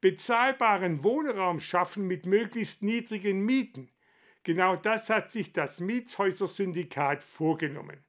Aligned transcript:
bezahlbaren 0.00 1.04
Wohnraum 1.04 1.60
schaffen 1.60 2.06
mit 2.06 2.26
möglichst 2.26 2.82
niedrigen 2.82 3.44
Mieten. 3.44 3.90
Genau 4.42 4.76
das 4.76 5.10
hat 5.10 5.30
sich 5.30 5.52
das 5.52 5.80
Mietshäuser-Syndikat 5.80 7.22
vorgenommen. 7.22 8.04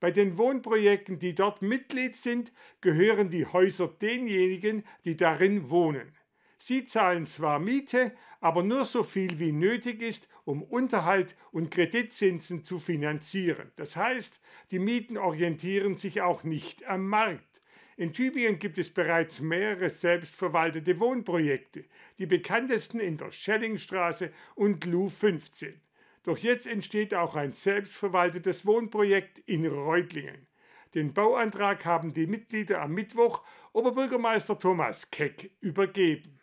Bei 0.00 0.10
den 0.10 0.36
Wohnprojekten, 0.36 1.18
die 1.18 1.34
dort 1.34 1.62
Mitglied 1.62 2.16
sind, 2.16 2.52
gehören 2.80 3.30
die 3.30 3.46
Häuser 3.46 3.88
denjenigen, 3.88 4.84
die 5.04 5.16
darin 5.16 5.70
wohnen. 5.70 6.14
Sie 6.58 6.86
zahlen 6.86 7.26
zwar 7.26 7.58
Miete, 7.58 8.12
aber 8.40 8.62
nur 8.62 8.84
so 8.84 9.02
viel 9.02 9.38
wie 9.38 9.52
nötig 9.52 10.02
ist, 10.02 10.28
um 10.44 10.62
Unterhalt 10.62 11.36
und 11.52 11.70
Kreditzinsen 11.70 12.64
zu 12.64 12.78
finanzieren. 12.78 13.70
Das 13.76 13.96
heißt, 13.96 14.40
die 14.70 14.78
Mieten 14.78 15.18
orientieren 15.18 15.96
sich 15.96 16.22
auch 16.22 16.44
nicht 16.44 16.86
am 16.86 17.06
Markt. 17.06 17.62
In 17.96 18.12
Tübingen 18.12 18.58
gibt 18.58 18.78
es 18.78 18.90
bereits 18.90 19.40
mehrere 19.40 19.88
selbstverwaltete 19.88 20.98
Wohnprojekte, 20.98 21.84
die 22.18 22.26
bekanntesten 22.26 22.98
in 22.98 23.16
der 23.16 23.30
Schellingstraße 23.30 24.32
und 24.56 24.84
Lu 24.84 25.08
15. 25.08 25.80
Doch 26.24 26.38
jetzt 26.38 26.66
entsteht 26.66 27.14
auch 27.14 27.36
ein 27.36 27.52
selbstverwaltetes 27.52 28.66
Wohnprojekt 28.66 29.38
in 29.40 29.66
Reutlingen. 29.66 30.46
Den 30.94 31.12
Bauantrag 31.12 31.84
haben 31.84 32.14
die 32.14 32.26
Mitglieder 32.26 32.80
am 32.80 32.92
Mittwoch 32.92 33.42
Oberbürgermeister 33.72 34.58
Thomas 34.58 35.10
Keck 35.10 35.50
übergeben. 35.60 36.38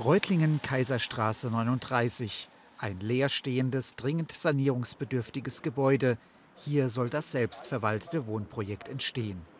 Reutlingen 0.00 0.60
Kaiserstraße 0.62 1.50
39. 1.50 2.48
Ein 2.78 3.00
leerstehendes, 3.00 3.94
dringend 3.94 4.32
sanierungsbedürftiges 4.32 5.62
Gebäude. 5.62 6.18
Hier 6.56 6.88
soll 6.88 7.08
das 7.08 7.30
selbstverwaltete 7.30 8.26
Wohnprojekt 8.26 8.88
entstehen. 8.88 9.53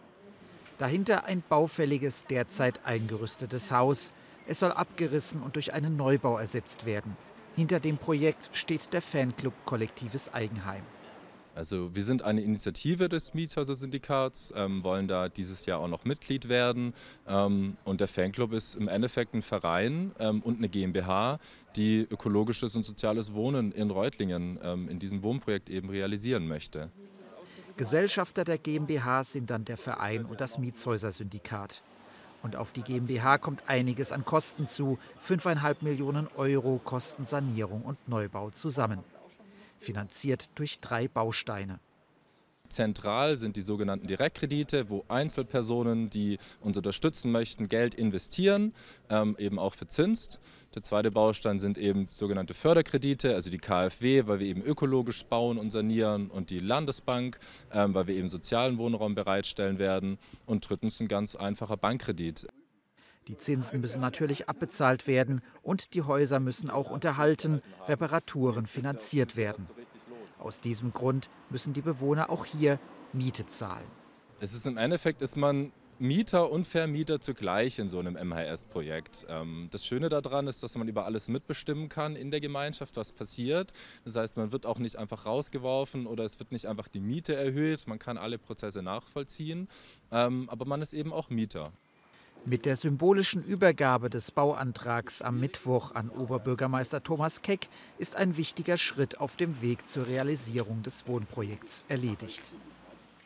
Dahinter 0.79 1.25
ein 1.25 1.43
baufälliges, 1.49 2.25
derzeit 2.25 2.85
eingerüstetes 2.85 3.71
Haus. 3.71 4.13
Es 4.47 4.59
soll 4.59 4.73
abgerissen 4.73 5.43
und 5.43 5.55
durch 5.57 5.73
einen 5.73 5.97
Neubau 5.97 6.37
ersetzt 6.37 6.85
werden. 6.85 7.17
Hinter 7.55 7.79
dem 7.79 7.97
Projekt 7.97 8.51
steht 8.53 8.93
der 8.93 9.01
Fanclub 9.01 9.55
Kollektives 9.65 10.35
Eigenheim. 10.35 10.83
Also 11.55 11.95
wir 11.95 12.03
sind 12.03 12.23
eine 12.23 12.41
Initiative 12.41 13.09
des 13.09 13.33
Mietshäuser-Syndikats, 13.33 14.53
ähm, 14.57 14.83
wollen 14.83 15.07
da 15.07 15.29
dieses 15.29 15.67
Jahr 15.67 15.79
auch 15.79 15.89
noch 15.89 16.05
Mitglied 16.05 16.49
werden. 16.49 16.95
Ähm, 17.29 17.77
und 17.85 18.01
der 18.01 18.09
Fanclub 18.09 18.53
ist 18.53 18.75
im 18.75 18.89
Endeffekt 18.89 19.35
ein 19.35 19.43
Verein 19.43 20.11
ähm, 20.19 20.43
und 20.43 20.59
eine 20.59 20.69
GmbH, 20.69 21.39
die 21.77 22.07
ökologisches 22.11 22.75
und 22.75 22.85
soziales 22.85 23.35
Wohnen 23.35 23.71
in 23.71 23.91
Reutlingen 23.91 24.59
ähm, 24.63 24.89
in 24.89 24.99
diesem 24.99 25.23
Wohnprojekt 25.23 25.71
eben 25.71 25.91
realisieren 25.91 26.49
möchte. 26.49 26.91
Gesellschafter 27.77 28.45
der 28.45 28.59
GmbH 28.59 29.25
sind 29.25 29.51
dann 29.51 29.65
der 29.65 29.77
Verein 29.77 30.25
und 30.27 30.41
das 30.41 30.59
Mietshäuser-Syndikat. 30.59 31.83
Und 32.45 32.55
auf 32.55 32.71
die 32.71 32.83
GmbH 32.83 33.39
kommt 33.39 33.69
einiges 33.69 34.13
an 34.13 34.25
Kosten 34.25 34.69
zu. 34.69 34.99
5,5 35.27 35.77
Millionen 35.81 36.29
Euro 36.37 36.81
kosten 36.85 37.25
Sanierung 37.25 37.83
und 37.83 38.09
Neubau 38.09 38.51
zusammen. 38.51 39.03
Finanziert 39.81 40.51
durch 40.55 40.79
drei 40.79 41.09
Bausteine. 41.09 41.81
Zentral 42.69 43.37
sind 43.37 43.57
die 43.57 43.61
sogenannten 43.61 44.07
Direktkredite, 44.07 44.89
wo 44.91 45.05
Einzelpersonen, 45.09 46.11
die 46.11 46.39
uns 46.61 46.77
unterstützen 46.77 47.31
möchten, 47.31 47.69
Geld 47.69 47.95
investieren, 47.95 48.73
ähm, 49.11 49.37
eben 49.39 49.59
auch 49.59 49.75
verzinst. 49.75 50.41
Der 50.75 50.83
zweite 50.83 51.11
Baustein 51.11 51.59
sind 51.59 51.79
eben 51.79 52.07
sogenannte 52.07 52.55
Förderkredite, 52.55 53.35
also 53.35 53.51
die 53.51 53.59
KfW, 53.59 54.27
weil 54.27 54.41
wir 54.41 54.47
eben 54.47 54.63
ökologisch 54.63 55.25
bauen 55.25 55.59
und 55.59 55.71
sanieren 55.71 56.31
und 56.31 56.51
die 56.51 56.59
Landesbank, 56.59 57.39
ähm, 57.71 57.95
weil 57.95 58.07
wir 58.07 58.17
eben 58.17 58.29
sozialen 58.29 58.79
Wohnraum 58.79 59.15
bereitstellen 59.15 59.79
werden. 59.79 60.19
Und 60.47 60.69
drittens 60.69 61.01
ein 61.01 61.09
ganz 61.09 61.37
einfacher 61.37 61.77
Bankkredit. 61.77 62.47
Die 63.29 63.39
Zinsen 63.39 63.81
müssen 63.81 64.01
natürlich 64.01 64.49
abbezahlt 64.49 65.07
werden 65.07 65.41
und 65.63 65.95
die 65.95 66.03
Häuser 66.03 66.41
müssen 66.41 66.69
auch 66.69 66.91
unterhalten, 66.91 67.63
Reparaturen 67.87 68.67
finanziert 68.67 69.37
werden. 69.37 69.67
Aus 70.45 70.61
diesem 70.61 70.93
Grund 70.93 71.31
müssen 71.49 71.73
die 71.73 71.81
Bewohner 71.81 72.29
auch 72.29 72.45
hier 72.45 72.79
Miete 73.15 73.47
zahlen. 73.47 73.87
Es 74.41 74.53
ist 74.53 74.67
im 74.67 74.77
Endeffekt 74.77 75.23
ist 75.23 75.39
man 75.39 75.73
Mieter 75.99 76.51
und 76.51 76.67
Vermieter 76.67 77.19
zugleich 77.19 77.79
in 77.79 77.89
so 77.89 77.99
einem 77.99 78.15
MHS-Projekt. 78.15 79.27
Ähm, 79.31 79.69
das 79.71 79.87
Schöne 79.87 80.11
daran 80.11 80.47
ist, 80.47 80.63
dass 80.63 80.77
man 80.77 80.87
über 80.87 81.07
alles 81.07 81.29
mitbestimmen 81.29 81.89
kann 81.89 82.15
in 82.15 82.31
der 82.31 82.41
Gemeinschaft, 82.41 82.99
was 82.99 83.13
passiert. 83.13 83.73
Das 84.05 84.17
heißt, 84.17 84.37
man 84.37 84.53
wird 84.53 84.67
auch 84.67 84.79
nicht 84.79 84.97
einfach 84.97 85.25
rausgeworfen 85.25 86.07
oder 86.07 86.25
es 86.25 86.39
wird 86.39 86.53
nicht 86.53 86.67
einfach 86.67 86.89
die 86.89 87.01
Miete 87.01 87.35
erhöht. 87.35 87.87
Man 87.87 87.99
kann 87.99 88.19
alle 88.19 88.37
Prozesse 88.37 88.83
nachvollziehen, 88.83 89.69
ähm, 90.11 90.51
aber 90.51 90.67
man 90.67 90.83
ist 90.83 90.93
eben 90.93 91.15
auch 91.15 91.31
Mieter. 91.31 91.73
Mit 92.47 92.67
der 92.67 92.77
symbolischen 92.77 93.43
Übergabe 93.43 94.11
des 94.11 94.31
Bauantrags 94.31 95.23
am 95.23 95.41
Mittwoch 95.41 95.93
an 95.95 96.11
Oberbürgermeister 96.11 97.03
Thomas 97.03 97.41
Keck 97.41 97.71
ist 97.97 98.17
ein 98.17 98.37
wichtiger 98.37 98.77
Schritt 98.77 99.19
auf 99.19 99.37
dem 99.37 99.63
Weg 99.63 99.89
zur 99.89 100.07
Realisierung 100.07 100.83
des 100.83 101.09
Wohnprojekts 101.09 101.85
erledigt. 101.89 102.53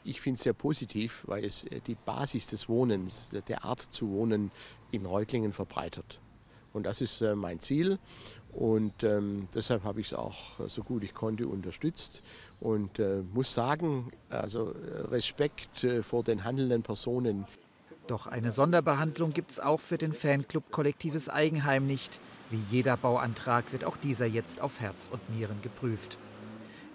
Ich 0.05 0.21
finde 0.21 0.37
es 0.37 0.45
sehr 0.45 0.53
positiv, 0.53 1.25
weil 1.27 1.45
es 1.45 1.65
äh, 1.65 1.81
die 1.84 1.97
Basis 1.97 2.47
des 2.47 2.69
Wohnens, 2.69 3.31
der 3.49 3.65
Art 3.65 3.81
zu 3.81 4.09
wohnen 4.09 4.53
in 4.93 5.05
Reutlingen 5.05 5.53
verbreitert. 5.53 6.21
Und 6.73 6.84
das 6.84 7.01
ist 7.01 7.21
äh, 7.21 7.34
mein 7.34 7.59
Ziel. 7.59 7.99
Und 8.53 9.03
ähm, 9.03 9.49
deshalb 9.53 9.83
habe 9.83 10.01
ich 10.01 10.07
es 10.09 10.15
auch 10.15 10.61
äh, 10.61 10.69
so 10.69 10.84
gut 10.84 11.03
ich 11.03 11.12
konnte 11.12 11.49
unterstützt. 11.49 12.23
Und 12.61 13.01
äh, 13.01 13.23
muss 13.34 13.53
sagen, 13.53 14.12
also 14.28 14.77
Respekt 15.11 15.84
vor 16.03 16.23
den 16.23 16.45
handelnden 16.45 16.84
Personen. 16.84 17.47
Doch 18.09 18.27
eine 18.27 18.53
Sonderbehandlung 18.53 19.35
gibt 19.35 19.51
es 19.51 19.61
auch 19.61 19.81
für 19.81 19.99
den 19.99 20.15
Fanclub 20.15 20.71
Kollektives 20.71 21.29
Eigenheim 21.29 21.87
nicht. 21.87 22.21
Wie 22.49 22.63
jeder 22.71 22.97
Bauantrag 22.97 23.71
wird 23.71 23.85
auch 23.85 23.99
dieser 23.99 24.25
jetzt 24.25 24.63
auf 24.63 24.81
Herz 24.81 25.11
und 25.13 25.21
Nieren 25.29 25.61
geprüft. 25.61 26.17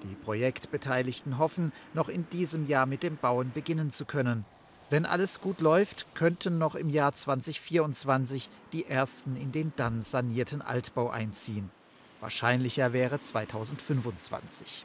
Die 0.01 0.16
Projektbeteiligten 0.16 1.38
hoffen, 1.38 1.72
noch 1.94 2.09
in 2.09 2.28
diesem 2.31 2.66
Jahr 2.66 2.88
mit 2.88 3.03
dem 3.03 3.18
Bauen 3.18 3.51
beginnen 3.53 3.91
zu 3.91 4.06
können. 4.06 4.44
Wenn 4.90 5.06
alles 5.06 5.40
gut 5.40 5.62
läuft, 5.62 6.07
könnten 6.16 6.57
noch 6.57 6.74
im 6.74 6.90
Jahr 6.90 7.13
2024 7.13 8.50
die 8.74 8.88
ersten 8.88 9.35
in 9.35 9.51
den 9.51 9.72
dann 9.75 10.01
sanierten 10.01 10.63
Altbau 10.63 11.12
einziehen. 11.12 11.69
Wahrscheinlicher 12.22 12.91
wäre 12.91 13.22
2025. 13.22 14.84